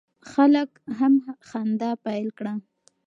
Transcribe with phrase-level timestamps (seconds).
[0.31, 1.13] خلک هم
[1.49, 2.53] خندا پیل کړه.